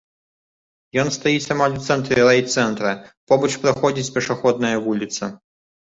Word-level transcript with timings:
Ён 1.01 1.11
стаіць 1.17 1.51
амаль 1.57 1.75
у 1.81 1.83
цэнтры 1.87 2.17
райцэнтра, 2.29 2.95
побач 3.33 3.51
праходзіць 3.67 4.11
пешаходная 4.17 4.77
вуліца. 4.87 5.23